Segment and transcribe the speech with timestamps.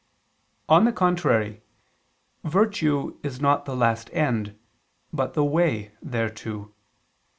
[0.67, 1.61] On the contrary,
[2.43, 4.57] Virtue is not the last end,
[5.13, 6.73] but the way thereto.